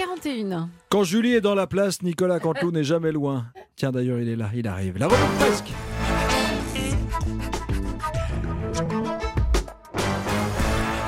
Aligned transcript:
7h41. 0.00 0.68
Quand 0.88 1.04
Julie 1.04 1.34
est 1.34 1.40
dans 1.40 1.54
la 1.54 1.66
place, 1.66 2.02
Nicolas 2.02 2.40
Canteloup 2.40 2.70
n'est 2.70 2.84
jamais 2.84 3.12
loin. 3.12 3.46
Tiens, 3.76 3.92
d'ailleurs, 3.92 4.18
il 4.18 4.28
est 4.28 4.36
là, 4.36 4.50
il 4.54 4.66
arrive. 4.66 4.98
La 4.98 5.08
revue 5.08 5.22
de 5.22 5.44
presque. 5.44 5.72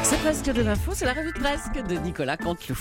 C'est 0.02 0.18
presque 0.18 0.52
de 0.52 0.62
l'info, 0.62 0.92
c'est 0.94 1.06
la 1.06 1.14
revue 1.14 1.32
de 1.32 1.38
presque 1.38 1.86
de 1.86 1.94
Nicolas 2.04 2.36
Canteloup. 2.36 2.78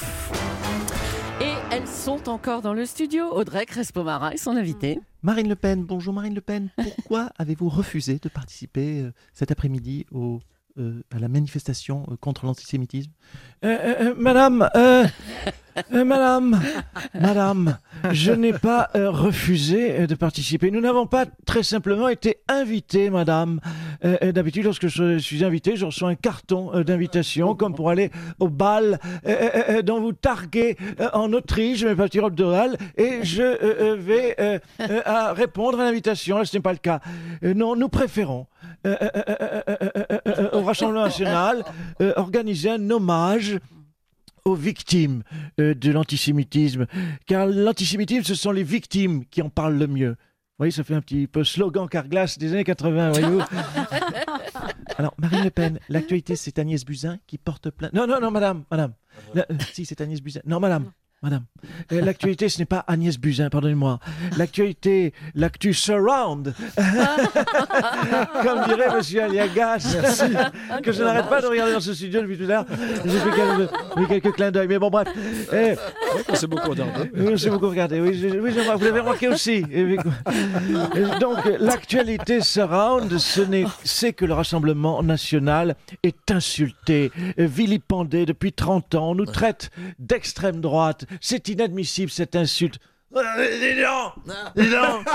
Et 1.41 1.53
elles 1.71 1.87
sont 1.87 2.27
encore 2.29 2.61
dans 2.61 2.73
le 2.73 2.85
studio. 2.85 3.31
Audrey 3.31 3.65
Crespo-Mara 3.65 4.33
est 4.33 4.37
son 4.37 4.57
invitée. 4.57 4.99
Marine 5.23 5.47
Le 5.47 5.55
Pen, 5.55 5.83
bonjour 5.83 6.13
Marine 6.13 6.35
Le 6.35 6.41
Pen. 6.41 6.69
Pourquoi 6.75 7.29
avez-vous 7.37 7.69
refusé 7.69 8.19
de 8.21 8.29
participer 8.29 9.01
euh, 9.01 9.11
cet 9.33 9.51
après-midi 9.51 10.05
au, 10.11 10.39
à 10.77 11.19
la 11.19 11.27
manifestation 11.27 12.05
euh, 12.11 12.15
contre 12.19 12.45
l'antisémitisme 12.45 13.11
Euh, 13.63 13.67
euh, 13.67 13.95
euh, 14.01 14.13
madame, 14.17 14.67
euh, 14.75 15.05
euh, 15.93 16.03
madame, 16.03 16.59
madame, 17.13 17.77
je 18.11 18.31
n'ai 18.31 18.53
pas 18.53 18.89
euh, 18.95 19.11
refusé 19.11 19.91
euh, 19.91 20.07
de 20.07 20.15
participer. 20.15 20.71
Nous 20.71 20.81
n'avons 20.81 21.05
pas 21.05 21.25
très 21.45 21.61
simplement 21.61 22.07
été 22.07 22.37
invités, 22.47 23.09
madame. 23.09 23.59
Euh, 24.03 24.17
euh, 24.23 24.31
D'habitude, 24.31 24.63
lorsque 24.63 24.87
je 24.87 25.19
suis 25.19 25.43
invité, 25.43 25.75
je 25.75 25.85
reçois 25.85 26.09
un 26.09 26.15
carton 26.15 26.73
euh, 26.73 26.83
d'invitation, 26.83 27.53
comme 27.53 27.75
pour 27.75 27.89
aller 27.89 28.09
au 28.39 28.49
bal 28.49 28.99
euh, 29.25 29.29
euh, 29.29 29.49
euh, 29.69 29.81
dont 29.83 30.01
vous 30.01 30.13
targuez 30.13 30.75
euh, 30.99 31.09
en 31.13 31.31
Autriche, 31.33 31.79
je 31.79 31.87
mets 31.87 31.95
pas 31.95 32.07
robe 32.19 32.35
de 32.35 32.43
bal, 32.43 32.77
et 32.97 33.23
je 33.23 33.43
euh, 33.43 33.57
euh, 33.61 33.95
vais 33.95 34.35
euh, 34.39 34.59
euh, 34.81 35.33
répondre 35.33 35.79
à 35.79 35.83
l'invitation. 35.83 36.37
Là, 36.39 36.45
ce 36.45 36.57
n'est 36.57 36.63
pas 36.63 36.73
le 36.73 36.79
cas. 36.79 36.99
Euh, 37.43 37.53
non, 37.53 37.75
nous 37.75 37.89
préférons 37.89 38.47
euh, 38.85 38.95
euh, 39.01 40.19
euh, 40.27 40.49
au 40.53 40.61
Rassemblement 40.63 41.03
national 41.05 41.63
euh, 42.01 42.13
organiser 42.15 42.69
un 42.71 42.89
hommage 42.89 43.59
aux 44.45 44.55
victimes 44.55 45.23
euh, 45.59 45.73
de 45.75 45.91
l'antisémitisme. 45.91 46.87
Car 47.27 47.45
l'antisémitisme, 47.47 48.23
ce 48.23 48.35
sont 48.35 48.51
les 48.51 48.63
victimes 48.63 49.25
qui 49.25 49.41
en 49.41 49.49
parlent 49.49 49.77
le 49.77 49.87
mieux. 49.87 50.09
Vous 50.11 50.63
voyez, 50.65 50.71
ça 50.71 50.83
fait 50.83 50.93
un 50.95 51.01
petit 51.01 51.27
peu 51.27 51.43
slogan 51.43 51.87
Carglass 51.89 52.37
des 52.37 52.53
années 52.53 52.63
80, 52.63 53.11
voyez-vous. 53.11 53.41
Alors, 54.97 55.13
Marine 55.17 55.43
Le 55.45 55.49
Pen, 55.49 55.79
l'actualité, 55.89 56.35
c'est 56.35 56.59
Agnès 56.59 56.83
Buzyn 56.85 57.17
qui 57.25 57.37
porte 57.37 57.69
plainte. 57.71 57.93
Non, 57.93 58.05
non, 58.05 58.19
non, 58.21 58.29
madame, 58.31 58.63
madame. 58.69 58.93
La- 59.33 59.45
euh, 59.49 59.55
si, 59.73 59.85
c'est 59.85 60.01
Agnès 60.01 60.21
Buzyn. 60.21 60.41
Non, 60.45 60.59
madame. 60.59 60.91
Madame, 61.23 61.43
Euh, 61.91 62.01
l'actualité, 62.01 62.49
ce 62.49 62.57
n'est 62.57 62.65
pas 62.65 62.83
Agnès 62.87 63.19
Buzyn, 63.19 63.51
pardonnez-moi. 63.51 63.99
L'actualité, 64.39 65.13
l'actu 65.35 65.71
surround. 65.71 66.55
Comme 68.43 68.63
dirait 68.65 68.95
Monsieur 68.95 69.21
Aliagas, 69.25 69.95
que 70.81 70.91
je 70.91 71.03
n'arrête 71.03 71.29
pas 71.29 71.39
de 71.41 71.45
regarder 71.45 71.73
dans 71.73 71.79
ce 71.79 71.93
studio 71.93 72.21
depuis 72.21 72.39
tout 72.39 72.45
à 72.45 72.47
l'heure. 72.47 72.65
J'ai 73.05 73.19
fait 73.19 73.29
quelques, 73.29 74.07
quelques 74.23 74.35
clins 74.35 74.49
d'œil, 74.49 74.67
mais 74.67 74.79
bon, 74.79 74.89
bref. 74.89 75.09
Eh, 75.53 75.75
On 76.27 76.33
s'est 76.33 76.47
beaucoup 76.47 76.71
regardé. 76.71 77.11
oui, 77.15 77.33
j'ai 77.35 77.51
beaucoup 77.51 77.69
regardé. 77.69 78.01
Oui, 78.01 78.15
je- 78.19 78.39
oui, 78.39 78.51
je 78.55 78.59
vous 78.59 78.83
l'avez 78.83 78.99
remarqué 79.01 79.27
aussi. 79.27 79.63
Et 79.71 79.83
euh, 79.83 81.19
Donc, 81.19 81.45
euh, 81.45 81.57
l'actualité 81.59 82.41
surround, 82.41 83.15
ce 83.19 83.41
n'est, 83.41 83.65
c'est 83.83 84.13
que 84.13 84.25
le 84.25 84.33
Rassemblement 84.33 85.03
national 85.03 85.75
est 86.01 86.31
insulté, 86.31 87.11
euh, 87.37 87.45
vilipendé 87.45 88.25
depuis 88.25 88.53
30 88.53 88.95
ans. 88.95 89.11
On 89.11 89.15
nous 89.15 89.25
traite 89.27 89.69
d'extrême 89.99 90.61
droite. 90.61 91.05
C'est 91.19 91.47
inadmissible 91.49 92.11
cette 92.11 92.35
insulte. 92.35 92.79
Euh, 93.13 93.21
Dis 93.59 93.81
donc 93.81 94.13
Dis 94.55 94.69
donc. 94.69 95.05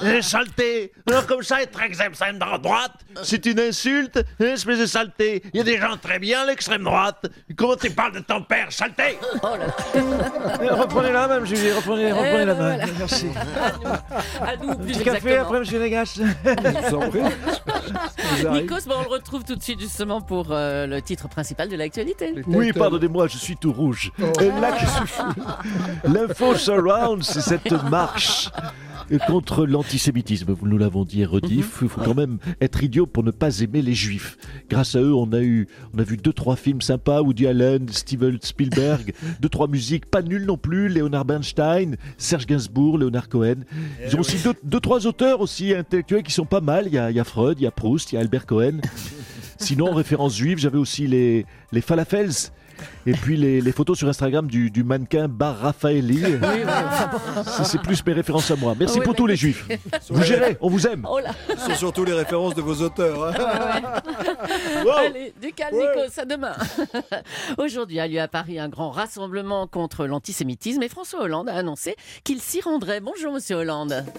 Eh, 0.04 0.22
Saleté. 0.22 0.92
Alors 1.08 1.26
comme 1.26 1.42
ça, 1.42 1.60
être 1.60 1.80
extrême 1.82 2.38
droite, 2.38 2.92
c'est 3.24 3.44
une 3.46 3.58
insulte 3.58 4.22
Espèce 4.38 4.78
de 4.78 4.86
saleté. 4.86 5.42
Il 5.52 5.58
y 5.58 5.60
a 5.60 5.64
des 5.64 5.78
gens 5.78 5.96
très 5.96 6.18
bien, 6.20 6.46
l'extrême 6.46 6.84
droite. 6.84 7.26
Comment 7.56 7.74
tu 7.76 7.90
parles 7.90 8.12
de 8.12 8.20
ton 8.20 8.42
père, 8.42 8.70
saleté? 8.70 9.18
Euh, 9.44 10.74
Reprenez-la, 10.74 11.26
même 11.26 11.44
Julie, 11.46 11.72
reprenez, 11.72 12.12
reprenez 12.12 12.44
la 12.44 12.54
main. 12.54 12.76
voilà. 12.76 12.92
Merci. 12.98 13.26
À 14.40 14.56
nous, 14.56 14.74
plus 14.76 14.92
Petit 14.92 15.04
café 15.04 15.36
après, 15.36 15.58
monsieur 15.60 15.80
Négas 15.80 16.20
Je. 18.40 18.48
Nikos, 18.48 18.86
bon, 18.86 18.94
on 18.98 19.02
le 19.02 19.08
retrouve 19.08 19.44
tout 19.44 19.56
de 19.56 19.62
suite 19.62 19.80
justement 19.80 20.20
pour 20.20 20.48
euh, 20.50 20.86
le 20.86 21.00
titre 21.02 21.28
principal 21.28 21.68
de 21.68 21.76
l'actualité. 21.76 22.34
Oui, 22.46 22.72
pardonnez-moi, 22.72 23.28
je 23.28 23.38
suis 23.38 23.56
tout 23.56 23.72
rouge. 23.72 24.12
Euh, 24.20 24.60
là, 24.60 24.76
L'info 26.04 26.54
surround, 26.54 27.22
c'est 27.22 27.40
cette 27.40 27.70
marche 27.90 28.50
contre 29.26 29.66
l'antisémitisme. 29.66 30.54
Nous 30.62 30.78
l'avons 30.78 31.04
dit 31.04 31.22
et 31.22 31.24
redit, 31.24 31.56
il 31.56 31.62
faut 31.62 31.88
faut 31.88 32.00
quand 32.00 32.14
même 32.14 32.38
être 32.60 32.82
idiot 32.82 33.06
pour 33.06 33.22
ne 33.22 33.30
pas 33.30 33.60
aimer 33.60 33.82
les 33.82 33.94
juifs. 33.94 34.36
Grâce 34.68 34.94
à 34.94 35.00
eux, 35.00 35.14
on 35.14 35.32
a 35.32 35.40
eu, 35.40 35.68
on 35.94 35.98
a 35.98 36.02
vu 36.02 36.16
deux 36.16 36.32
trois 36.32 36.56
films 36.56 36.80
sympas, 36.80 37.22
Woody 37.22 37.46
Allen, 37.46 37.88
Steven 37.88 38.38
Spielberg, 38.40 39.14
deux 39.40 39.48
trois 39.48 39.68
musiques 39.68 40.06
pas 40.06 40.22
nulles 40.22 40.46
non 40.46 40.56
plus, 40.56 40.88
Leonard 40.88 41.24
Bernstein, 41.24 41.96
Serge 42.18 42.46
Gainsbourg, 42.46 42.98
Leonard 42.98 43.28
Cohen. 43.28 43.64
Ils 44.06 44.16
ont 44.16 44.20
aussi 44.20 44.36
deux, 44.42 44.54
deux, 44.62 44.80
trois 44.80 45.06
auteurs 45.06 45.40
aussi 45.40 45.74
intellectuels 45.74 46.22
qui 46.22 46.32
sont 46.32 46.46
pas 46.46 46.60
mal. 46.60 46.86
Il 46.86 46.94
y 46.94 46.98
a, 46.98 47.10
il 47.10 47.16
y 47.16 47.20
a 47.20 47.24
Freud, 47.24 47.58
il 47.60 47.64
y 47.64 47.66
a 47.66 47.70
Proust, 47.70 48.12
il 48.12 48.16
y 48.16 48.18
a 48.18 48.20
Albert 48.20 48.46
Cohen. 48.46 48.80
Sinon, 49.58 49.90
en 49.90 49.94
référence 49.94 50.36
juive, 50.36 50.58
j'avais 50.58 50.78
aussi 50.78 51.06
les, 51.06 51.46
les 51.72 51.80
falafels. 51.80 52.32
Et 53.06 53.12
puis 53.12 53.36
les, 53.36 53.60
les 53.60 53.72
photos 53.72 53.98
sur 53.98 54.08
Instagram 54.08 54.46
du, 54.46 54.70
du 54.70 54.84
mannequin 54.84 55.28
Bar 55.28 55.58
Raffaelli. 55.58 56.22
C'est- 57.46 57.64
C'est 57.64 57.80
plus 57.80 58.04
mes 58.06 58.12
références 58.12 58.50
à 58.50 58.56
moi. 58.56 58.74
Merci 58.78 58.98
Oui, 58.98 59.04
pour 59.04 59.12
mais- 59.12 59.16
tous 59.18 59.26
les 59.26 59.36
juifs. 59.36 59.66
Vous 60.10 60.22
gérez, 60.22 60.56
on 60.60 60.68
vous 60.68 60.86
aime. 60.86 61.06
Oh 61.10 61.18
là 61.18 61.30
Ce 61.48 61.56
sont 61.70 61.74
surtout 61.74 62.04
les 62.04 62.12
références 62.14 62.54
de 62.54 62.62
vos 62.62 62.74
auteurs. 62.82 63.24
hein. 63.26 63.32
Allez, 64.98 65.32
du 65.40 65.52
calme, 65.52 65.76
Nikos, 65.76 66.18
à 66.20 66.24
demain. 66.24 66.54
Aujourd'hui 67.58 68.00
a 68.00 68.06
lieu 68.06 68.20
à 68.20 68.28
Paris 68.28 68.58
un 68.58 68.68
grand 68.68 68.90
rassemblement 68.90 69.66
contre 69.66 70.06
l'antisémitisme 70.06 70.82
et 70.82 70.88
François 70.88 71.22
Hollande 71.22 71.48
a 71.48 71.54
annoncé 71.56 71.96
qu'il 72.24 72.40
s'y 72.40 72.60
rendrait. 72.60 73.00
Bonjour, 73.00 73.32
monsieur 73.32 73.56
Hollande. 73.56 74.04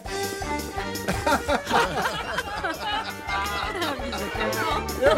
Hey, 5.01 5.11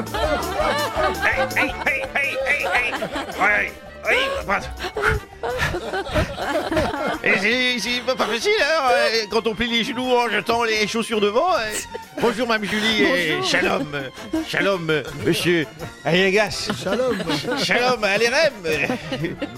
hey, 1.55 1.69
hey, 2.15 2.35
hey, 2.45 3.71
hey. 4.05 4.27
Bah, 4.47 4.59
Et 7.23 7.79
c'est- 7.79 8.01
pas 8.15 8.25
facile, 8.25 8.51
hein, 8.61 8.89
euh, 8.91 9.09
quand 9.29 9.45
on 9.47 9.53
plie 9.53 9.67
les 9.69 9.83
genoux 9.83 10.09
en 10.13 10.29
jetant 10.29 10.63
les 10.63 10.88
chaussures 10.88 11.19
devant. 11.19 11.53
euh. 11.53 11.73
Bonjour, 12.21 12.47
Mme 12.47 12.63
Julie, 12.63 13.03
et 13.03 13.43
shalom, 13.43 13.85
euh, 13.93 14.09
shalom, 14.47 14.89
euh, 14.89 15.03
monsieur 15.25 15.67
Ayagas. 16.05 16.69
Shalom. 16.81 17.17
Shalom 17.63 18.03
à 18.03 18.17
l'RM. 18.17 18.88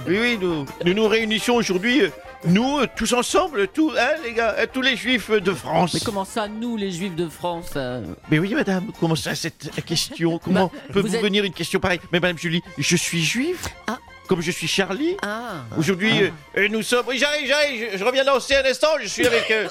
Oui, 0.08 0.18
oui, 0.20 0.38
nous 0.42 0.66
nous, 0.94 1.08
réunissons 1.08 1.54
aujourd'hui, 1.54 2.02
euh, 2.02 2.10
nous, 2.46 2.80
euh, 2.80 2.88
tous 2.96 3.14
ensemble, 3.14 3.68
tous, 3.68 3.92
hein, 3.98 4.12
les 4.24 4.34
gars, 4.34 4.56
euh, 4.58 4.66
tous 4.72 4.82
les 4.82 4.96
juifs 4.96 5.30
de 5.30 5.54
France. 5.54 5.94
Mais 5.94 6.00
comment 6.00 6.26
ça, 6.26 6.48
nous, 6.48 6.78
les 6.78 6.92
juifs 6.92 7.16
de 7.16 7.28
France 7.28 7.72
euh, 7.76 8.02
Mais 8.32 8.40
oui, 8.40 8.54
madame, 8.54 8.92
comment 9.00 9.16
ça, 9.16 9.36
cette 9.36 9.84
question 9.86 10.40
Comment 10.44 10.68
Bah, 10.74 10.80
peut 10.94 11.02
vous 11.02 11.08
vous 11.10 11.16
êtes- 11.16 11.22
venir 11.22 11.44
une 11.44 11.54
question 11.54 11.80
pareille? 11.80 12.00
Mais 12.12 12.20
madame 12.20 12.38
Julie, 12.38 12.62
je 12.78 12.96
suis 12.96 13.24
juif 13.24 13.66
Ah. 13.88 13.98
Comme 14.28 14.42
je 14.42 14.52
suis 14.52 14.68
Charlie 14.68 15.18
Ah 15.24 15.64
Aujourd'hui, 15.76 16.32
euh, 16.56 16.68
nous 16.70 16.84
sommes... 16.84 17.04
Oui, 17.08 17.18
j'arrive, 17.18 17.48
j'arrive, 17.48 17.90
je, 17.94 17.98
je 17.98 18.04
reviens 18.04 18.24
danser 18.24 18.56
un 18.56 18.64
instant, 18.64 18.90
je 19.02 19.08
suis 19.08 19.26
avec 19.26 19.50
euh, 19.50 19.68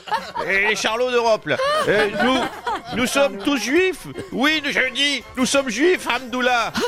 les 0.69 0.75
Charlots 0.75 1.13
d'Europe, 1.13 1.47
là. 1.47 1.57
Nous, 2.25 2.41
nous 2.97 3.07
sommes 3.07 3.39
tous 3.39 3.59
juifs. 3.59 4.07
Oui, 4.33 4.63
je 4.65 4.93
dis, 4.95 5.23
nous 5.37 5.47
sommes 5.47 5.69
juifs, 5.69 6.07
Hamdoullah. 6.09 6.73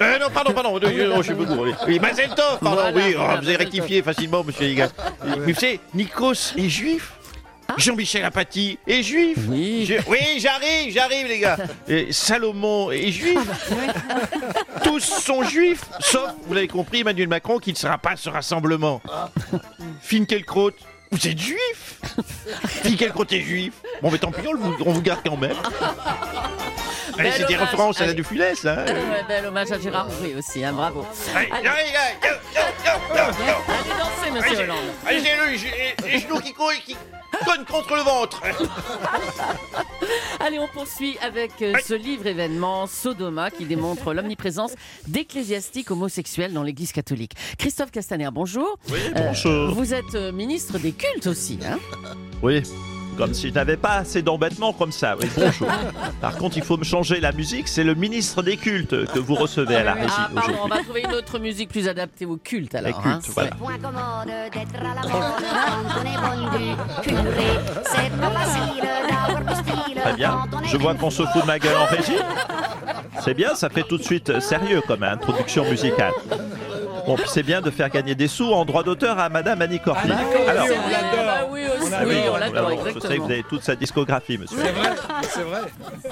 Euh, 0.00 0.16
Non, 0.20 0.26
pardon, 0.32 0.52
pardon, 0.52 0.78
euh, 0.80 1.16
je 1.16 1.22
suis 1.24 1.34
beaucoup... 1.34 1.64
Oui, 1.88 1.98
Mazel 1.98 2.28
Tov, 2.28 2.60
pardon, 2.62 2.82
Voilà, 2.82 2.92
oui, 2.94 3.16
oh, 3.18 3.22
vous 3.40 3.48
avez 3.48 3.56
rectifié 3.56 4.00
facilement, 4.00 4.44
monsieur 4.44 4.66
Higas. 4.68 4.90
Mais 5.24 5.52
vous 5.52 5.58
savez, 5.58 5.80
Nikos 5.92 6.52
est 6.56 6.68
juif. 6.68 7.14
Jean-Michel 7.76 8.24
Apathy 8.24 8.78
est 8.86 9.02
juif. 9.02 9.38
Oui. 9.48 9.86
Je- 9.88 9.94
Oui, 10.08 10.38
j'arrive, 10.38 10.92
j'arrive, 10.92 11.26
les 11.26 11.40
gars. 11.40 11.56
Et 11.88 12.12
Salomon 12.12 12.92
est 12.92 13.10
juif. 13.10 13.40
Tous 14.84 15.00
sont 15.00 15.42
juifs, 15.42 15.82
sauf, 15.98 16.30
vous 16.46 16.54
l'avez 16.54 16.68
compris, 16.68 17.00
Emmanuel 17.00 17.26
Macron 17.28 17.58
qui 17.58 17.72
ne 17.72 17.76
sera 17.76 17.98
pas 17.98 18.10
à 18.12 18.16
ce 18.16 18.28
rassemblement. 18.30 19.02
Finkielkraut, 20.00 20.70
vous 21.10 21.26
êtes 21.26 21.38
juif. 21.38 21.98
Finkielkraut 22.84 23.26
est 23.30 23.40
juif. 23.40 23.72
Bon, 24.02 24.10
mais 24.10 24.18
tant 24.18 24.30
pis, 24.30 24.46
on, 24.46 24.52
le- 24.52 24.60
on 24.86 24.92
vous 24.92 25.02
garde 25.02 25.20
quand 25.26 25.36
même. 25.36 25.56
Allez, 27.18 27.32
c'est 27.32 27.46
des 27.48 27.54
hommage, 27.56 27.70
références 27.70 27.96
à 27.96 28.00
la 28.04 28.10
allez. 28.10 28.18
de 28.18 28.22
Funès, 28.22 28.64
hein. 28.64 28.84
Ouais, 28.86 29.24
bel 29.26 29.46
hommage 29.46 29.72
à 29.72 29.80
Gérard 29.80 30.06
Rouet 30.20 30.36
aussi, 30.38 30.62
hein, 30.64 30.72
bravo. 30.72 31.04
Allez, 31.34 31.48
Allez. 31.50 31.66
allez, 31.68 31.78
allez, 31.78 31.90
yo, 32.22 32.30
yo, 32.54 32.60
yo, 32.84 32.92
yo, 33.16 33.46
yo. 33.48 33.54
Allez 33.66 33.98
danser, 33.98 34.30
monsieur 34.30 34.56
Allez, 34.58 34.62
Hollande. 34.70 34.78
Allez, 35.04 35.20
j'ai 35.20 35.36
le- 35.36 35.56
j'ai 35.56 36.12
les 36.12 36.18
genoux 36.20 36.38
qui 36.40 36.52
courent 36.52 36.70
et 36.70 36.78
qui 36.80 36.96
cognent 37.44 37.64
contre 37.64 37.96
le 37.96 38.02
ventre. 38.02 38.40
Allez, 40.40 40.60
on 40.60 40.68
poursuit 40.68 41.18
avec 41.20 41.50
euh, 41.62 41.74
ce 41.84 41.94
livre 41.94 42.26
événement 42.28 42.86
Sodoma 42.86 43.50
qui 43.50 43.64
démontre 43.64 44.14
l'omniprésence 44.14 44.72
d'ecclésiastiques 45.08 45.90
homosexuels 45.90 46.52
dans 46.52 46.62
l'Église 46.62 46.92
catholique. 46.92 47.32
Christophe 47.58 47.90
Castaner, 47.90 48.28
bonjour. 48.32 48.78
Oui, 48.90 49.00
Euh, 49.16 49.70
vous 49.72 49.92
êtes 49.92 50.14
euh, 50.14 50.30
ministre 50.30 50.78
des 50.78 50.92
cultes 50.92 51.26
aussi, 51.26 51.58
hein 51.66 51.78
Oui. 52.42 52.62
Comme 53.18 53.34
si 53.34 53.48
je 53.48 53.54
n'avais 53.54 53.76
pas 53.76 53.94
assez 53.94 54.22
d'embêtements 54.22 54.72
comme 54.72 54.92
ça. 54.92 55.16
Oui, 55.20 55.28
bonjour. 55.36 55.68
Par 56.20 56.36
contre, 56.36 56.56
il 56.56 56.62
faut 56.62 56.76
me 56.76 56.84
changer 56.84 57.18
la 57.18 57.32
musique. 57.32 57.66
C'est 57.66 57.82
le 57.82 57.94
ministre 57.94 58.42
des 58.42 58.56
cultes 58.56 59.06
que 59.12 59.18
vous 59.18 59.34
recevez 59.34 59.74
à 59.74 59.82
la 59.82 59.94
régie 59.94 60.08
Ah, 60.16 60.30
pardon, 60.32 60.54
on 60.64 60.68
va 60.68 60.82
trouver 60.84 61.02
une 61.02 61.14
autre 61.14 61.40
musique 61.40 61.68
plus 61.68 61.88
adaptée 61.88 62.26
au 62.26 62.36
culte 62.36 62.76
alors. 62.76 62.86
Les 62.86 62.92
cultes, 62.92 63.26
hein. 63.28 63.32
voilà. 63.34 63.50
Point 63.50 63.78
commode 63.78 64.28
d'être 64.52 64.80
à 64.80 64.94
la 64.94 65.02
mode 65.02 65.10
quand 65.10 65.98
on 65.98 66.04
est 66.04 66.16
bon 66.22 66.58
du 66.58 67.08
curé. 67.08 67.46
C'est 67.84 68.20
pas 68.20 68.30
facile 68.30 68.82
d'avoir 68.82 69.44
du 69.44 69.54
style 69.54 69.96
Très 70.00 70.12
bien. 70.14 70.44
Je 70.64 70.76
vois 70.76 70.94
qu'on 70.94 71.10
se 71.10 71.24
fout 71.24 71.42
de 71.42 71.46
ma 71.46 71.58
gueule 71.58 71.76
en 71.76 71.86
régie. 71.86 72.22
C'est 73.24 73.34
bien, 73.34 73.56
ça 73.56 73.68
fait 73.68 73.82
tout 73.82 73.98
de 73.98 74.02
suite 74.04 74.38
sérieux 74.38 74.80
comme 74.86 75.02
introduction 75.02 75.68
musicale. 75.68 76.12
Bon, 77.08 77.16
puis 77.16 77.24
c'est 77.26 77.42
bien 77.42 77.62
de 77.62 77.70
faire 77.70 77.88
gagner 77.88 78.14
des 78.14 78.28
sous 78.28 78.52
en 78.52 78.66
droit 78.66 78.82
d'auteur 78.82 79.18
à 79.18 79.30
Madame 79.30 79.62
Annie 79.62 79.80
Cordy. 79.80 80.12
Alors, 80.12 80.66
l'adore. 80.66 81.24
bah 81.24 81.48
oui, 81.50 81.62
aussi, 81.62 81.67
On 81.67 81.67
oui, 82.06 82.16
adore. 82.16 82.34
on 82.34 82.38
l'adore, 82.38 82.66
alors, 82.68 82.86
je 82.86 83.00
sais 83.00 83.16
que 83.16 83.20
vous 83.20 83.30
avez 83.30 83.42
toute 83.42 83.62
sa 83.62 83.76
discographie, 83.76 84.38
monsieur. 84.38 84.58
C'est 84.58 84.72
vrai, 84.72 84.90
c'est 85.22 85.42
vrai. 85.42 85.60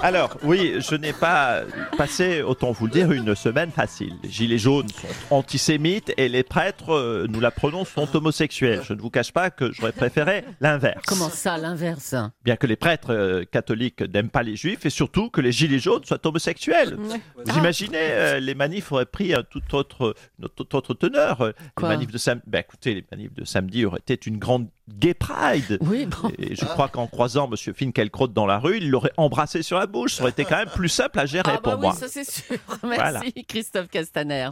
Alors, 0.00 0.36
oui, 0.42 0.74
je 0.78 0.94
n'ai 0.94 1.12
pas 1.12 1.62
passé, 1.96 2.42
autant 2.42 2.72
vous 2.72 2.86
le 2.86 2.92
dire, 2.92 3.12
une 3.12 3.34
semaine 3.34 3.70
facile. 3.70 4.14
Les 4.22 4.30
gilets 4.30 4.58
jaunes 4.58 4.88
sont 4.88 5.34
antisémites 5.36 6.12
et 6.16 6.28
les 6.28 6.42
prêtres, 6.42 6.92
euh, 6.92 7.26
nous 7.28 7.40
l'apprenons, 7.40 7.84
sont 7.84 8.08
homosexuels. 8.16 8.82
Je 8.84 8.92
ne 8.92 9.00
vous 9.00 9.10
cache 9.10 9.32
pas 9.32 9.50
que 9.50 9.72
j'aurais 9.72 9.92
préféré 9.92 10.44
l'inverse. 10.60 11.02
Comment 11.06 11.28
ça, 11.30 11.56
l'inverse? 11.58 12.14
Bien 12.44 12.56
que 12.56 12.66
les 12.66 12.76
prêtres 12.76 13.12
euh, 13.12 13.44
catholiques 13.44 14.02
n'aiment 14.02 14.30
pas 14.30 14.42
les 14.42 14.56
juifs 14.56 14.84
et 14.86 14.90
surtout 14.90 15.30
que 15.30 15.40
les 15.40 15.52
gilets 15.52 15.78
jaunes 15.78 16.04
soient 16.04 16.24
homosexuels. 16.26 16.96
Vous 17.44 17.58
imaginez, 17.58 17.98
euh, 18.00 18.40
les 18.40 18.54
manifs 18.54 18.92
auraient 18.92 19.06
pris 19.06 19.34
un 19.34 19.42
tout 19.42 19.62
autre, 19.74 20.14
une 20.40 20.48
toute 20.48 20.74
autre 20.74 20.94
teneur. 20.94 21.46
Les 21.46 21.52
Quoi? 21.74 21.88
manifs 21.88 22.10
de 22.12 22.18
samedi, 22.18 22.44
ben, 22.46 22.60
écoutez, 22.60 22.94
les 22.94 23.04
manifs 23.10 23.34
de 23.34 23.44
samedi 23.44 23.84
auraient 23.84 24.00
été 24.06 24.18
une 24.26 24.38
grande 24.38 24.68
gay 24.88 25.14
pride. 25.14 25.65
Oui, 25.80 26.06
bon. 26.06 26.30
Et 26.38 26.54
je 26.54 26.64
crois 26.64 26.88
qu'en 26.88 27.06
croisant 27.06 27.50
M. 27.50 27.74
Finkielkraut 27.74 28.28
dans 28.28 28.46
la 28.46 28.58
rue, 28.58 28.78
il 28.78 28.90
l'aurait 28.90 29.12
embrassé 29.16 29.62
sur 29.62 29.78
la 29.78 29.86
bouche. 29.86 30.14
Ça 30.14 30.22
aurait 30.22 30.30
été 30.32 30.44
quand 30.44 30.56
même 30.56 30.68
plus 30.68 30.88
simple 30.88 31.18
à 31.18 31.26
gérer 31.26 31.42
Ah 31.46 31.60
bah 31.62 31.72
pour 31.72 31.74
oui, 31.74 31.80
moi. 31.86 31.94
ça 31.94 32.08
c'est 32.08 32.28
sûr. 32.30 32.56
Merci 32.84 33.32
Christophe 33.46 33.88
Castaner. 33.88 34.50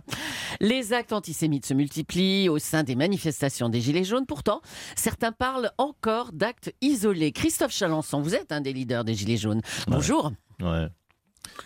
Les 0.61 0.93
actes 0.93 1.13
antisémites 1.13 1.67
se 1.67 1.75
multiplient 1.75 2.49
au 2.49 2.59
sein 2.59 2.83
des 2.83 2.95
manifestations 2.97 3.69
des 3.69 3.81
Gilets 3.81 4.05
jaunes. 4.05 4.27
Pourtant, 4.27 4.61
certains 4.97 5.33
parlent 5.33 5.71
encore 5.79 6.33
d'actes 6.33 6.73
isolés. 6.81 7.33
Christophe 7.33 7.73
Chalençon, 7.73 8.21
vous 8.21 8.35
êtes 8.35 8.53
un 8.53 8.61
des 8.61 8.73
leaders 8.73 9.05
des 9.05 9.15
Gilets 9.15 9.37
jaunes. 9.37 9.61
Bonjour. 9.89 10.33
Ouais. 10.61 10.87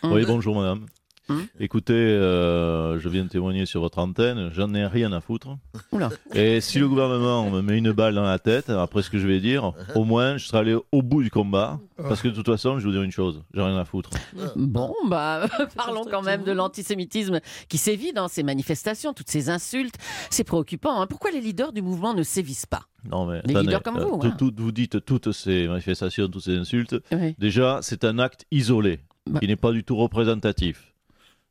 Oui, 0.02 0.24
bonjour 0.26 0.56
madame. 0.56 0.86
Hum. 1.30 1.46
Écoutez, 1.60 1.92
euh, 1.94 2.98
je 2.98 3.08
viens 3.08 3.24
de 3.24 3.28
témoigner 3.28 3.66
sur 3.66 3.80
votre 3.82 3.98
antenne, 3.98 4.50
j'en 4.54 4.72
ai 4.74 4.86
rien 4.86 5.12
à 5.12 5.20
foutre. 5.20 5.48
Oula. 5.92 6.08
Et 6.34 6.60
si 6.60 6.78
le 6.78 6.88
gouvernement 6.88 7.50
me 7.50 7.60
met 7.60 7.76
une 7.76 7.92
balle 7.92 8.14
dans 8.14 8.22
la 8.22 8.38
tête, 8.38 8.70
après 8.70 9.02
ce 9.02 9.10
que 9.10 9.18
je 9.18 9.26
vais 9.26 9.40
dire, 9.40 9.72
au 9.94 10.04
moins 10.04 10.36
je 10.38 10.46
serai 10.46 10.58
allé 10.58 10.76
au 10.92 11.02
bout 11.02 11.22
du 11.22 11.30
combat. 11.30 11.78
Parce 11.96 12.22
que 12.22 12.28
de 12.28 12.34
toute 12.34 12.46
façon, 12.46 12.78
je 12.78 12.84
vais 12.84 12.90
vous 12.90 12.92
dire 12.92 13.02
une 13.02 13.10
chose, 13.10 13.42
j'ai 13.52 13.60
rien 13.60 13.76
à 13.76 13.84
foutre. 13.84 14.10
Bon, 14.56 14.94
bah, 15.08 15.46
parlons 15.76 16.04
quand 16.08 16.22
même 16.22 16.44
de 16.44 16.52
l'antisémitisme 16.52 17.40
qui 17.68 17.76
sévit 17.76 18.12
dans 18.12 18.28
ces 18.28 18.42
manifestations, 18.44 19.12
toutes 19.12 19.28
ces 19.30 19.50
insultes. 19.50 19.96
C'est 20.30 20.44
préoccupant. 20.44 21.00
hein. 21.02 21.06
Pourquoi 21.08 21.30
les 21.32 21.40
leaders 21.40 21.72
du 21.72 21.82
mouvement 21.82 22.14
ne 22.14 22.22
sévissent 22.22 22.66
pas? 22.66 22.82
Non 23.10 23.26
mais 23.26 23.40
Les 23.44 23.50
attendez, 23.50 23.60
leaders 23.66 23.82
comme 23.82 23.98
vous, 23.98 24.18
tout- 24.18 24.26
hein. 24.28 24.34
tout- 24.38 24.52
vous 24.56 24.72
dites 24.72 25.04
toutes 25.04 25.32
ces 25.32 25.66
manifestations, 25.68 26.28
toutes 26.28 26.42
ces 26.44 26.56
insultes. 26.56 26.96
Oui. 27.12 27.34
Déjà, 27.38 27.80
c'est 27.82 28.04
un 28.04 28.18
acte 28.18 28.44
isolé, 28.52 29.00
Bah. 29.28 29.40
qui 29.40 29.46
n'est 29.48 29.56
pas 29.56 29.72
du 29.72 29.82
tout 29.84 29.96
représentatif. 29.96 30.87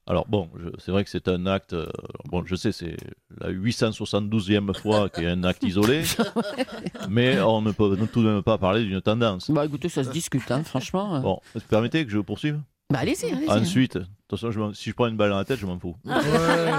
Alors 0.10 0.26
bon, 0.30 0.50
c'est 0.80 0.92
vrai 0.92 1.04
que 1.04 1.10
c'est 1.10 1.28
un 1.28 1.46
acte, 1.48 1.74
euh, 1.74 1.86
bon 2.26 2.42
je 2.46 2.56
sais, 2.56 2.72
c'est 2.72 2.96
la 3.42 3.50
872e 3.52 4.74
fois 4.80 5.10
qu'il 5.10 5.24
y 5.24 5.28
a 5.28 5.32
un 5.32 5.44
acte 5.44 5.64
isolé, 5.64 6.04
mais 7.10 7.40
on 7.42 7.62
ne 7.62 7.72
peut 7.72 7.98
tout 8.12 8.24
de 8.24 8.30
même 8.30 8.42
pas 8.44 8.58
parler 8.58 8.86
d'une 8.86 9.02
tendance. 9.02 9.52
Bah 9.52 9.66
écoutez, 9.66 9.90
ça 9.90 10.06
se 10.06 10.10
discute, 10.10 10.50
hein, 10.50 10.64
franchement. 10.64 11.20
Bon, 11.20 11.40
vous 11.54 11.60
permettez 11.70 12.06
que 12.06 12.12
je 12.12 12.20
poursuive? 12.20 12.62
Bah 12.90 13.00
allez-y, 13.00 13.30
allez-y. 13.34 13.52
Ensuite, 13.52 13.98
de 13.98 14.04
toute 14.30 14.40
façon, 14.40 14.50
je 14.52 14.74
si 14.74 14.92
je 14.92 14.96
prends 14.96 15.08
une 15.08 15.18
balle 15.18 15.32
dans 15.32 15.38
la 15.38 15.44
tête, 15.46 15.60
je 15.60 15.66
m'en 15.66 15.78
fous. 15.78 15.98
Ah. 16.08 16.22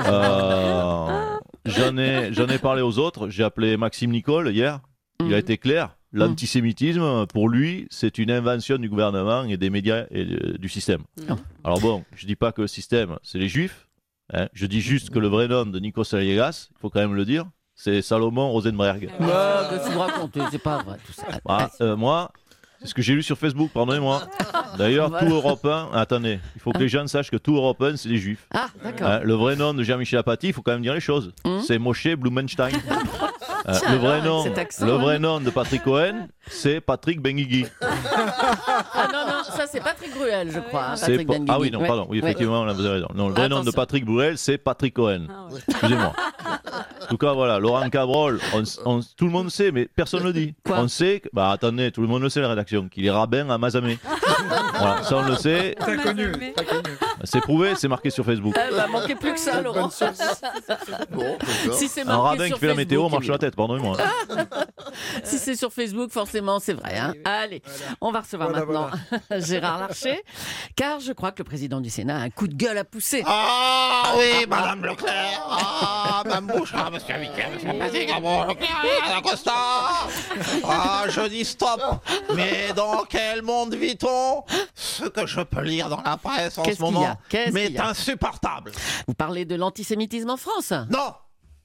Euh, 0.09 1.39
J'en 1.67 1.99
ai, 1.99 2.33
j'en 2.33 2.47
ai 2.49 2.59
parlé 2.59 2.81
aux 2.81 2.99
autres, 2.99 3.29
j'ai 3.29 3.45
appelé 3.45 3.77
Maxime 3.77 4.11
Nicole 4.11 4.51
hier, 4.55 4.81
il 5.21 5.27
a 5.27 5.37
Mhm. 5.37 5.41
été 5.41 5.59
clair. 5.59 5.98
L'antisémitisme, 6.13 7.27
pour 7.27 7.49
lui, 7.49 7.87
c'est 7.91 8.19
une 8.19 8.31
invention 8.31 8.79
du 8.79 8.89
gouvernement 8.89 9.45
et 9.45 9.57
des 9.57 9.71
médias 9.71 10.07
et 10.11 10.25
euh, 10.25 10.57
du 10.59 10.69
système. 10.69 11.03
Non. 11.29 11.39
Alors 11.65 11.81
bon, 11.81 12.05
je 12.17 12.27
dis 12.27 12.37
pas 12.37 12.53
que 12.53 12.63
le 12.63 12.67
système, 12.67 13.19
c'est 13.23 13.39
les 13.39 13.49
juifs. 13.49 13.89
hein. 14.33 14.49
Je 14.53 14.67
dis 14.67 14.81
juste 14.81 15.11
que 15.11 15.19
le 15.19 15.29
vrai 15.29 15.49
nom 15.49 15.67
de 15.67 15.79
Nikos 15.79 16.15
Aliagas, 16.15 16.69
il 16.71 16.79
faut 16.81 16.89
quand 16.91 17.01
même 17.01 17.15
le 17.15 17.25
dire, 17.25 17.45
c'est 17.75 18.01
Salomon 18.03 18.51
Rosenberg. 18.51 19.11
Ouais, 19.21 19.91
vous 19.93 19.99
racontez 19.99 20.41
C'est 20.51 20.63
pas 20.63 20.83
vrai 20.83 20.97
tout 21.07 21.13
ça. 21.13 21.27
Ah, 21.47 21.71
euh, 21.81 21.95
moi, 21.97 22.33
c'est 22.81 22.87
ce 22.89 22.95
que 22.95 23.03
j'ai 23.03 23.15
lu 23.15 23.23
sur 23.23 23.37
Facebook, 23.39 23.71
pardonnez-moi. 23.73 24.23
D'ailleurs, 24.79 25.09
Voilà. 25.11 25.27
tout 25.27 25.35
Europe 25.35 25.65
1, 25.65 25.91
attendez, 25.95 26.39
il 26.55 26.61
faut 26.61 26.73
que 26.73 26.79
les 26.79 26.89
gens 26.89 27.07
sachent 27.07 27.31
que 27.31 27.37
tout 27.37 27.57
Europe 27.57 27.83
1, 27.83 27.97
c'est 27.97 28.09
les 28.09 28.19
juifs. 28.19 28.47
Ah, 28.55 28.69
d'accord. 28.85 29.09
Hein, 29.09 29.21
le 29.23 29.35
vrai 29.35 29.57
nom 29.57 29.75
de 29.75 29.83
Jean-Michel 29.83 30.19
Apathy, 30.21 30.49
il 30.49 30.53
faut 30.53 30.63
quand 30.63 30.73
même 30.73 30.83
dire 30.83 30.95
les 30.95 31.01
choses. 31.01 31.33
Hum. 31.45 31.61
C'est 31.67 31.79
Moshe 31.79 32.09
Blumenstein. 32.17 32.71
Euh, 33.67 33.75
Tiens, 33.79 33.91
le 33.93 33.99
vrai 33.99 34.23
nom, 34.23 34.51
accent, 34.55 34.87
le 34.87 34.93
hein. 34.95 34.99
vrai 34.99 35.19
nom 35.19 35.41
de 35.41 35.51
Patrick 35.51 35.83
Cohen, 35.83 36.29
c'est 36.47 36.81
Patrick 36.81 37.21
Benguigui. 37.21 37.67
Ah 37.83 39.09
non, 39.13 39.27
non, 39.27 39.43
ça 39.45 39.67
c'est 39.71 39.81
Patrick 39.83 40.15
Bruel, 40.15 40.51
je 40.51 40.61
crois. 40.61 40.85
hein, 40.91 40.95
Patrick 40.99 41.27
pa- 41.27 41.33
Benguigui. 41.35 41.51
ah 41.53 41.61
oui, 41.61 41.71
non, 41.71 41.81
pardon, 41.85 42.07
oui, 42.09 42.19
effectivement, 42.19 42.65
vous 42.65 42.81
avez 42.81 42.89
raison. 42.89 43.09
Non, 43.15 43.29
le 43.29 43.35
vrai 43.35 43.49
nom 43.49 43.63
de. 43.65 43.71
Patrick 43.71 44.05
Bruel, 44.07 44.39
c'est 44.39 44.57
Patrick 44.59 44.95
Cohen. 44.95 45.27
Excusez-moi. 45.69 46.13
En 47.09 47.11
tout 47.13 47.17
cas, 47.17 47.33
voilà, 47.33 47.59
Laurent 47.59 47.89
Cabrol, 47.89 48.39
on- 48.53 48.63
on- 48.85 49.01
tout 49.17 49.25
le 49.25 49.31
monde 49.31 49.51
sait, 49.51 49.73
mais 49.73 49.89
personne 49.97 50.21
ne 50.21 50.27
le 50.27 50.33
dit. 50.35 50.55
Quoi 50.63 50.79
on 50.81 50.89
sait, 50.89 51.21
que, 51.21 51.29
bah 51.33 51.51
attendez, 51.51 51.91
tout 51.91 52.03
le 52.03 52.07
monde 52.07 52.21
le 52.23 52.29
sait, 52.29 52.41
la 52.43 52.49
rédaction, 52.51 52.87
qu'il 52.91 53.07
est 53.07 53.11
rabbin 53.11 53.49
à 53.49 53.57
Mazamet. 53.57 53.99
voilà, 54.79 55.03
ça 55.03 55.17
on 55.17 55.23
le 55.27 55.35
sait, 55.37 55.75
Très 55.81 55.97
connu, 55.97 56.31
connu. 56.33 56.53
C'est 57.31 57.41
prouvé, 57.41 57.75
c'est 57.77 57.89
marqué 57.89 58.11
sur 58.11 58.25
Facebook. 58.25 58.55
Eh 58.57 58.75
ben, 58.75 58.87
manquez 58.89 59.15
plus 59.15 59.33
que 59.33 59.41
ça, 59.41 59.61
Laurent. 59.61 59.91
si 61.73 61.89
c'est 61.89 62.03
Un 62.03 62.05
marqué 62.05 62.23
rabbin 62.23 62.47
sur 62.47 62.55
qui 62.55 62.61
fait 62.61 62.67
la 62.69 62.75
météo 62.75 63.09
marche 63.09 63.25
sur 63.25 63.33
la 63.33 63.39
tête, 63.39 63.57
pardonnez-moi. 63.57 63.97
Si 65.23 65.39
c'est 65.39 65.55
sur 65.55 65.73
Facebook, 65.73 66.11
forcément, 66.11 66.59
c'est 66.61 66.73
vrai. 66.73 66.97
hein. 66.99 67.13
Allez, 67.25 67.63
on 68.01 68.11
va 68.11 68.21
recevoir 68.21 68.49
Voilà, 68.51 68.65
maintenant 68.67 68.91
Gérard 69.41 69.79
Larcher, 69.81 70.23
car 70.75 70.99
je 71.01 71.13
crois 71.13 71.31
que 71.31 71.39
le 71.39 71.45
président 71.45 71.81
du 71.81 71.91
Sénat 71.91 72.17
a 72.17 72.21
un 72.21 72.31
coup 72.31 72.49
de 72.49 72.55
gueule 72.55 72.79
à 72.79 72.85
pousser. 72.85 73.23
Ah 73.27 74.15
oui, 74.17 74.47
Madame 74.49 74.85
Leclerc 74.85 75.41
Ah, 75.49 76.23
Madame 76.25 76.47
Bouchard, 76.47 76.91
Monsieur 76.91 77.17
Vicaire, 77.19 77.51
Monsieur 77.55 77.73
Patrick, 77.79 78.11
ah 78.15 78.21
bon, 78.21 78.45
Leclerc, 78.45 78.69
Madame 79.07 79.23
Costa 79.23 79.53
Ah, 80.65 81.05
je 81.09 81.29
dis 81.29 81.45
stop 81.45 81.81
Mais 82.35 82.73
dans 82.75 83.05
quel 83.09 83.43
monde 83.43 83.75
vit-on? 83.75 84.43
Ce 84.75 85.05
que 85.05 85.27
je 85.27 85.41
peux 85.43 85.63
lire 85.63 85.89
dans 85.89 86.03
la 86.05 86.17
presse 86.17 86.59
en 86.59 86.63
Qu'est-ce 86.63 86.79
ce 86.79 86.85
qu'il 86.85 87.01
y 87.01 87.05
a? 87.05 87.18
Qu'il 87.29 87.73
y 87.73 87.79
a? 87.79 87.87
insupportable. 87.87 88.73
Vous 89.07 89.15
parlez 89.15 89.45
de 89.45 89.55
l'antisémitisme 89.55 90.31
en 90.31 90.37
France? 90.37 90.73
Non. 90.91 91.15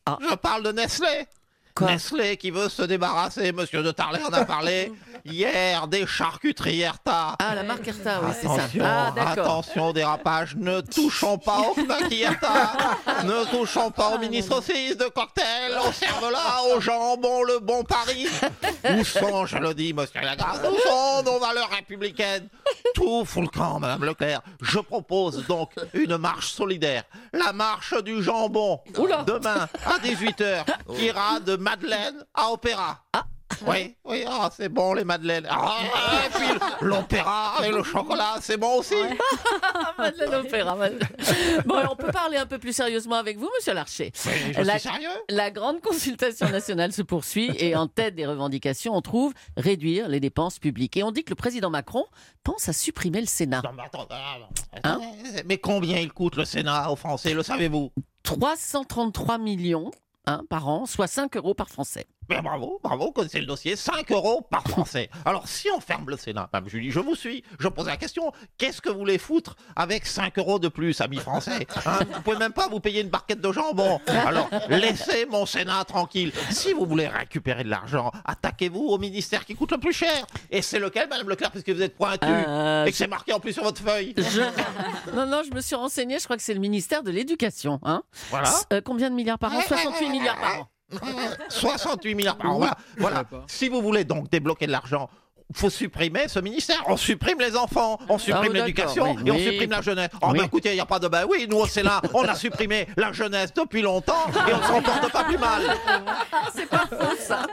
Ah. 0.05 0.17
Je 0.29 0.35
parle 0.35 0.63
de 0.63 0.71
Nestlé. 0.71 1.27
Quoi? 1.75 1.87
Nestlé 1.87 2.37
qui 2.37 2.51
veut 2.51 2.69
se 2.69 2.83
débarrasser, 2.83 3.51
Monsieur 3.51 3.81
de 3.81 3.89
Tarlet 3.89 4.21
en 4.23 4.31
a 4.31 4.45
parlé 4.45 4.93
hier, 5.25 5.87
des 5.87 6.05
charcuteries 6.05 6.81
Erta 6.81 7.35
Ah, 7.39 7.55
la 7.55 7.63
marque 7.63 7.87
Erta, 7.87 8.19
oui, 8.21 8.31
c'est 8.39 8.45
ça. 8.45 8.53
Attention, 8.53 8.83
Ah, 8.85 9.11
d'accord. 9.15 9.31
attention 9.45 9.91
dérapage, 9.91 10.55
ne 10.55 10.81
touchons 10.81 11.39
pas 11.39 11.61
au 11.61 11.73
Knakiata, 11.73 12.73
ne 13.23 13.49
touchons 13.49 13.89
pas 13.89 14.09
au 14.15 14.19
ministre 14.19 14.61
6 14.61 14.97
de 14.97 15.05
cocktail, 15.05 15.71
au 15.87 15.91
cervelas, 15.91 16.61
au 16.75 16.79
jambon, 16.79 17.41
le 17.41 17.57
bon 17.57 17.83
Paris. 17.83 18.27
Où 18.95 19.03
sont, 19.03 19.47
je 19.47 19.57
le 19.57 19.73
dis, 19.73 19.93
monsieur 19.93 20.21
Lagarde, 20.21 20.63
où 20.71 20.77
sont 20.87 21.23
nos 21.23 21.39
valeurs 21.39 21.69
républicaines? 21.71 22.49
Tout 22.95 23.25
fout 23.25 23.43
le 23.43 23.47
camp, 23.49 23.79
madame 23.79 24.03
Leclerc. 24.03 24.41
Je 24.61 24.79
propose 24.79 25.45
donc 25.47 25.71
une 25.93 26.17
marche 26.17 26.51
solidaire, 26.51 27.03
la 27.33 27.53
marche 27.53 27.95
du 28.03 28.21
jambon, 28.21 28.79
Oula. 28.97 29.23
demain 29.23 29.67
à 29.85 29.97
18h, 29.99 30.65
qui 30.95 31.05
ira 31.05 31.39
de 31.39 31.55
Madeleine 31.55 32.23
à 32.33 32.49
Opéra. 32.51 33.03
Oui, 33.67 33.95
oui, 34.05 34.23
ah, 34.27 34.49
c'est 34.55 34.69
bon 34.69 34.93
les 34.93 35.03
madeleines. 35.03 35.47
Ah, 35.49 35.77
et 36.25 36.29
puis 36.29 36.47
l'opéra 36.81 37.53
et 37.65 37.69
le 37.71 37.83
chocolat, 37.83 38.35
c'est 38.41 38.57
bon 38.57 38.79
aussi. 38.79 38.95
Madeleine 39.97 40.33
Opéra, 40.35 40.75
Madeleine. 40.75 41.07
Bon, 41.65 41.75
on 41.91 41.95
peut 41.95 42.11
parler 42.11 42.37
un 42.37 42.45
peu 42.45 42.57
plus 42.57 42.73
sérieusement 42.73 43.15
avec 43.15 43.37
vous, 43.37 43.49
monsieur 43.55 43.73
Larcher. 43.73 44.11
Mais 44.25 44.53
je 44.53 44.61
La- 44.61 44.79
suis 44.79 44.89
sérieux 44.89 45.09
La 45.29 45.51
grande 45.51 45.81
consultation 45.81 46.49
nationale 46.49 46.91
se 46.93 47.01
poursuit 47.01 47.51
et 47.59 47.75
en 47.75 47.87
tête 47.87 48.15
des 48.15 48.25
revendications, 48.25 48.95
on 48.95 49.01
trouve 49.01 49.33
réduire 49.57 50.07
les 50.07 50.19
dépenses 50.19 50.59
publiques. 50.59 50.97
Et 50.97 51.03
on 51.03 51.11
dit 51.11 51.23
que 51.23 51.29
le 51.31 51.35
président 51.35 51.69
Macron 51.69 52.05
pense 52.43 52.67
à 52.69 52.73
supprimer 52.73 53.21
le 53.21 53.27
Sénat. 53.27 53.61
Non, 53.63 53.71
mais 53.75 53.83
attends, 53.83 54.07
Hein 54.83 54.99
mais 55.45 55.57
combien 55.57 55.99
il 55.99 56.11
coûte 56.11 56.35
le 56.35 56.45
Sénat 56.45 56.91
aux 56.91 56.95
Français, 56.95 57.33
le 57.33 57.43
savez-vous? 57.43 57.91
333 58.23 59.37
millions 59.37 59.91
hein, 60.25 60.41
par 60.49 60.67
an, 60.67 60.85
soit 60.85 61.07
5 61.07 61.35
euros 61.37 61.53
par 61.53 61.69
Français. 61.69 62.05
Mais 62.29 62.41
bravo, 62.41 62.79
bravo, 62.83 63.11
connaissez 63.11 63.39
le 63.39 63.45
dossier, 63.45 63.75
5 63.75 64.11
euros 64.11 64.41
par 64.49 64.63
Français. 64.67 65.09
Alors 65.25 65.47
si 65.47 65.69
on 65.75 65.79
ferme 65.79 66.09
le 66.09 66.17
Sénat, 66.17 66.49
Madame 66.53 66.69
Julie, 66.69 66.89
je 66.91 66.99
vous 66.99 67.15
suis, 67.15 67.43
je 67.59 67.67
pose 67.67 67.87
la 67.87 67.97
question, 67.97 68.31
qu'est-ce 68.57 68.81
que 68.81 68.89
vous 68.89 68.99
voulez 68.99 69.17
foutre 69.17 69.55
avec 69.75 70.05
5 70.05 70.37
euros 70.39 70.57
de 70.59 70.67
plus, 70.69 70.99
amis 71.01 71.17
français 71.19 71.67
hein? 71.85 71.99
Vous 72.13 72.21
pouvez 72.21 72.37
même 72.37 72.53
pas 72.53 72.67
vous 72.69 72.79
payer 72.79 73.01
une 73.01 73.09
barquette 73.09 73.41
de 73.41 73.51
jambon. 73.51 73.99
Alors 74.07 74.49
laissez 74.69 75.25
mon 75.25 75.45
Sénat 75.45 75.83
tranquille. 75.85 76.31
Si 76.49 76.73
vous 76.73 76.85
voulez 76.85 77.07
récupérer 77.07 77.63
de 77.63 77.69
l'argent, 77.69 78.11
attaquez-vous 78.25 78.79
au 78.87 78.97
ministère 78.97 79.45
qui 79.45 79.55
coûte 79.55 79.71
le 79.71 79.77
plus 79.79 79.93
cher. 79.93 80.25
Et 80.49 80.61
c'est 80.61 80.79
lequel, 80.79 81.09
Madame 81.09 81.29
Leclerc, 81.29 81.51
puisque 81.51 81.69
vous 81.69 81.81
êtes 81.81 81.95
pointu 81.95 82.25
Euh, 82.27 82.85
et 82.85 82.91
que 82.91 82.97
c'est 82.97 83.07
marqué 83.07 83.33
en 83.33 83.39
plus 83.39 83.53
sur 83.53 83.63
votre 83.63 83.81
feuille? 83.81 84.13
Je- 84.17 84.41
Non, 85.15 85.25
non, 85.25 85.41
je 85.47 85.53
me 85.53 85.61
suis 85.61 85.75
renseigné, 85.75 86.19
je 86.19 86.23
crois 86.23 86.37
que 86.37 86.43
c'est 86.43 86.53
le 86.53 86.59
ministère 86.59 87.03
de 87.03 87.11
l'Éducation. 87.11 87.79
Hein 87.83 88.03
Voilà. 88.29 88.49
Euh, 88.71 88.81
combien 88.83 89.09
de 89.09 89.15
milliards 89.15 89.39
par 89.39 89.53
an? 89.53 89.61
68 89.61 90.09
milliards 90.09 90.39
par 90.39 90.59
an. 90.61 90.67
68 91.49 92.15
milliards 92.15 92.37
par 92.37 92.51
an. 92.51 92.57
Voilà. 92.57 92.77
voilà. 92.97 93.23
Si 93.47 93.69
vous 93.69 93.81
voulez 93.81 94.03
donc 94.03 94.29
débloquer 94.29 94.67
de 94.67 94.71
l'argent, 94.71 95.09
faut 95.55 95.69
supprimer 95.69 96.27
ce 96.27 96.39
ministère. 96.39 96.83
On 96.87 96.97
supprime 96.97 97.39
les 97.39 97.55
enfants, 97.55 97.99
on 98.09 98.17
supprime 98.17 98.51
oui, 98.53 98.57
l'éducation 98.59 99.13
oui, 99.15 99.21
et 99.25 99.31
on 99.31 99.35
oui. 99.35 99.43
supprime 99.43 99.69
la 99.71 99.81
jeunesse. 99.81 100.09
Oh 100.21 100.27
Oui. 100.31 100.39
ben 100.39 100.45
écoutez, 100.45 100.69
il 100.69 100.75
n'y 100.75 100.79
a 100.81 100.85
pas 100.85 100.99
de 100.99 101.07
ben 101.07 101.25
oui, 101.29 101.45
nous 101.49 101.57
au 101.57 101.67
Sénat, 101.67 102.01
on 102.13 102.23
a 102.23 102.33
supprimé 102.35 102.87
la 102.97 103.11
jeunesse 103.11 103.53
depuis 103.53 103.81
longtemps 103.81 104.25
et 104.47 104.53
on 104.53 104.57
ne 104.57 104.63
s'en 104.63 104.81
porte 104.81 105.11
pas 105.11 105.23
plus 105.25 105.37
mal. 105.37 105.61
C'est 106.55 106.65
pas 106.67 106.85
faux, 106.89 107.15
ça. 107.19 107.45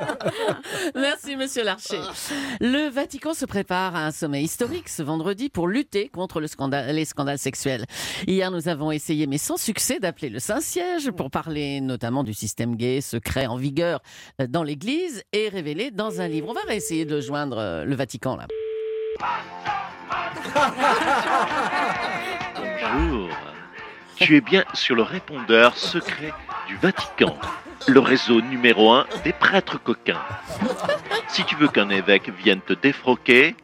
Merci, 0.95 1.20
monsieur 1.37 1.65
Larcher. 1.65 2.01
Le 2.61 2.89
Vatican 2.89 3.35
se 3.35 3.45
prépare 3.45 3.95
à 3.95 4.07
un 4.07 4.11
sommet 4.11 4.43
historique 4.43 4.89
ce 4.89 5.03
vendredi 5.03 5.49
pour 5.49 5.69
lutter 5.69 6.09
contre 6.09 6.41
le 6.41 6.47
scandale, 6.47 6.95
les 6.95 7.05
scandales 7.05 7.39
sexuels. 7.39 7.85
Hier, 8.27 8.51
nous 8.51 8.69
avons 8.69 8.91
essayé, 8.91 9.27
mais 9.27 9.39
sans 9.39 9.57
succès, 9.57 10.01
d'appeler 10.01 10.29
le 10.29 10.39
Saint-Siège 10.39 11.11
pour 11.11 11.31
parler 11.31 11.81
notamment 11.81 12.25
du 12.25 12.35
système 12.35 12.77
gay 12.77 13.01
secret 13.01 13.47
en 13.47 13.57
vigueur 13.57 14.01
euh, 14.41 14.47
dans 14.47 14.63
l'Église 14.63 15.23
et 15.33 15.49
révélé 15.49 15.91
dans 15.91 16.21
un 16.21 16.29
livre. 16.29 16.49
On 16.49 16.55
va 16.55 16.63
réessayer 16.67 17.05
de 17.05 17.21
joindre 17.21 17.59
euh, 17.59 17.85
le 17.85 17.95
Vatican, 17.95 18.37
là. 18.37 18.47
Bonjour. 22.93 23.29
Tu 24.17 24.37
es 24.37 24.41
bien 24.41 24.65
sur 24.75 24.95
le 24.95 25.03
répondeur 25.03 25.77
secret 25.77 26.33
du 26.67 26.76
Vatican, 26.76 27.37
le 27.87 28.00
réseau 28.00 28.40
numéro 28.40 28.93
un 28.93 29.07
des 29.25 29.33
prêtres 29.33 29.79
coquins. 29.83 30.21
Si 31.29 31.45
tu 31.45 31.55
veux 31.57 31.69
qu'un 31.69 31.90
évêque 31.90 32.31
vienne 32.31 32.61
te 32.61 32.73
défroquer, 32.73 33.55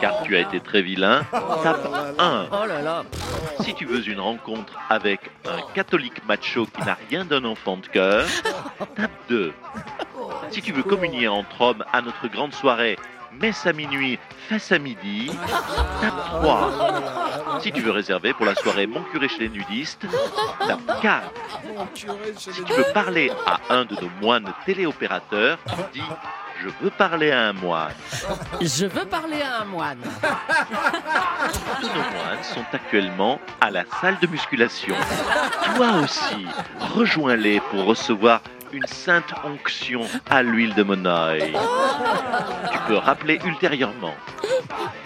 car 0.00 0.22
tu 0.22 0.36
as 0.36 0.40
été 0.40 0.60
très 0.60 0.82
vilain, 0.82 1.22
tape 1.62 1.88
1. 2.18 2.46
Oh 2.50 2.66
là 2.66 2.80
là. 2.82 3.04
Si 3.60 3.74
tu 3.74 3.84
veux 3.84 4.08
une 4.08 4.20
rencontre 4.20 4.72
avec 4.88 5.20
un 5.46 5.60
catholique 5.74 6.26
macho 6.26 6.66
qui 6.66 6.82
n'a 6.84 6.96
rien 7.10 7.24
d'un 7.24 7.44
enfant 7.44 7.76
de 7.76 7.86
cœur, 7.86 8.26
tape 8.96 9.10
2. 9.28 9.52
Si 10.50 10.62
tu 10.62 10.72
veux 10.72 10.82
communier 10.82 11.28
entre 11.28 11.60
hommes 11.60 11.84
à 11.92 12.00
notre 12.00 12.28
grande 12.28 12.54
soirée, 12.54 12.98
messe 13.40 13.66
à 13.66 13.72
minuit, 13.72 14.18
fesse 14.48 14.72
à 14.72 14.78
midi, 14.78 15.30
tape 16.00 16.16
3. 16.42 17.60
Si 17.60 17.72
tu 17.72 17.80
veux 17.80 17.90
réserver 17.90 18.32
pour 18.34 18.46
la 18.46 18.54
soirée 18.54 18.86
Mon 18.86 19.02
curé 19.02 19.28
chez 19.28 19.40
les 19.40 19.48
nudistes, 19.48 20.06
tape 20.66 21.00
4. 21.02 21.32
Si 22.36 22.62
tu 22.62 22.72
veux 22.72 22.92
parler 22.92 23.30
à 23.46 23.60
un 23.70 23.84
de 23.84 23.94
nos 24.00 24.10
moines 24.20 24.52
téléopérateurs, 24.66 25.58
dis 25.92 26.02
Je 26.62 26.68
veux 26.80 26.90
parler 26.90 27.32
à 27.32 27.48
un 27.48 27.52
moine. 27.52 27.92
Je 28.60 28.86
veux 28.86 29.04
parler 29.04 29.42
à 29.42 29.62
un 29.62 29.64
moine. 29.64 29.98
Tous 31.80 31.88
nos 31.88 31.94
moines 31.94 32.42
sont 32.42 32.64
actuellement 32.72 33.40
à 33.60 33.70
la 33.70 33.84
salle 34.00 34.18
de 34.20 34.26
musculation. 34.28 34.94
Toi 35.76 35.88
aussi, 36.02 36.46
rejoins-les 36.94 37.60
pour 37.70 37.84
recevoir 37.84 38.40
une 38.72 38.86
sainte 38.86 39.34
onction 39.44 40.02
à 40.30 40.42
l'huile 40.42 40.74
de 40.74 40.82
monoeil. 40.82 41.52
Tu 42.72 42.78
peux 42.88 42.96
rappeler 42.96 43.38
ultérieurement. 43.44 44.14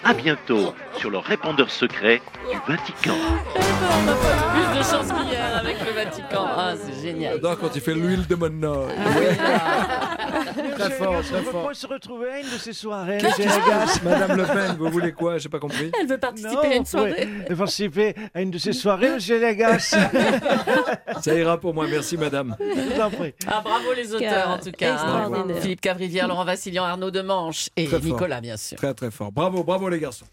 À 0.03 0.13
bientôt 0.13 0.73
sur 0.97 1.09
le 1.09 1.17
répondeur 1.17 1.69
secret 1.69 2.21
du 2.49 2.57
Vatican. 2.71 3.15
Plus 3.53 4.79
de 4.79 4.83
chance 4.83 5.07
qu'hier 5.07 5.57
avec 5.57 5.77
le 5.85 5.91
Vatican. 5.91 6.45
Ah, 6.55 6.73
c'est 6.75 7.01
génial. 7.01 7.33
J'adore 7.35 7.59
quand 7.59 7.75
il 7.75 7.81
fait 7.81 7.93
l'huile 7.93 8.25
de 8.27 8.35
Monoeil. 8.35 8.95
Très 10.77 10.89
fort, 10.91 11.21
très 11.21 11.39
On 11.39 11.43
fort. 11.43 11.61
pourrait 11.61 11.73
se 11.73 11.87
retrouver 11.87 12.29
à 12.29 12.39
une 12.39 12.45
de 12.45 12.57
ces 12.57 12.73
soirées. 12.73 13.17
Madame 14.03 14.37
Le 14.37 14.43
Pen, 14.45 14.75
vous 14.77 14.89
voulez 14.89 15.11
quoi 15.11 15.37
J'ai 15.37 15.49
pas 15.49 15.59
compris. 15.59 15.91
Elle 15.99 16.07
veut 16.07 16.17
participer 16.17 16.67
à 16.67 16.75
une 16.75 16.85
soirée. 16.85 17.27
de 17.49 17.55
participer 17.55 18.15
à 18.33 18.41
une 18.41 18.51
de 18.51 18.57
ces 18.57 18.73
soirées, 18.73 19.11
monsieur 19.11 19.39
Lagas. 19.39 19.95
Ça 21.21 21.33
ira 21.35 21.57
pour 21.59 21.73
moi, 21.73 21.85
merci 21.89 22.17
madame. 22.17 22.55
Je 22.59 22.93
vous 22.95 23.01
en 23.01 23.09
prie. 23.09 23.33
Ah, 23.47 23.61
bravo 23.63 23.93
les 23.95 24.13
auteurs 24.13 24.49
en 24.49 24.57
tout 24.59 24.71
cas. 24.71 24.95
hein. 24.99 25.45
Philippe 25.61 25.81
Cavrivière, 25.81 26.27
Laurent 26.27 26.45
Vassilian, 26.45 26.83
Arnaud 26.83 27.11
Demanche 27.11 27.69
et 27.75 27.85
Très 27.85 27.97
fort. 27.99 28.05
Nicolas 28.05 28.41
bien 28.41 28.57
sûr. 28.57 28.77
Très 28.77 28.93
très 28.93 29.11
fort. 29.11 29.31
Bravo, 29.31 29.63
bravo 29.63 29.89
les 29.89 29.99
garçons. 29.99 30.25